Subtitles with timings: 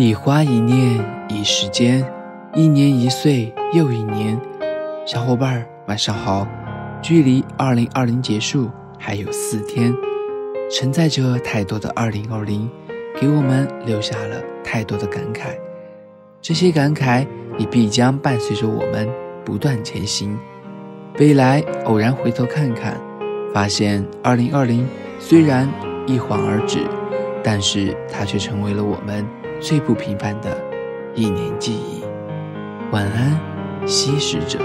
[0.00, 2.08] 一花一念一时间，
[2.54, 4.40] 一年一岁又一年。
[5.04, 6.46] 小伙伴儿晚上好，
[7.02, 9.92] 距离二零二零结束还有四天，
[10.70, 12.70] 承载着太多的二零二零，
[13.20, 15.58] 给我们留下了太多的感慨。
[16.40, 17.26] 这些感慨
[17.58, 19.08] 也必将伴随着我们
[19.44, 20.38] 不断前行。
[21.18, 22.96] 未来偶然回头看看，
[23.52, 24.86] 发现二零二零
[25.18, 25.68] 虽然
[26.06, 26.86] 一晃而止，
[27.42, 29.26] 但是它却成为了我们。
[29.60, 30.56] 最不平凡的
[31.14, 32.04] 一年记忆。
[32.92, 33.38] 晚安，
[33.86, 34.60] 吸食者。